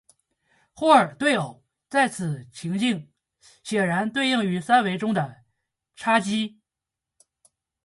[0.73, 3.11] 霍奇对偶在此情形
[3.61, 5.43] 显然对应于三维中的
[5.95, 6.59] 叉积。